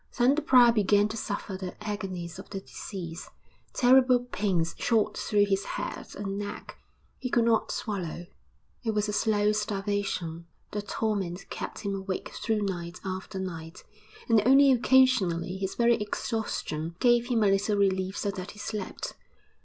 [0.17, 3.29] Then the prior began to suffer the agonies of the disease,
[3.71, 6.79] terrible pains shot through his head and neck;
[7.19, 8.25] he could not swallow.
[8.83, 13.83] It was a slow starvation; the torment kept him awake through night after night,
[14.27, 19.13] and only occasionally his very exhaustion gave him a little relief so that he slept.